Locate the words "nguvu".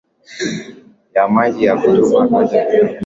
2.83-2.95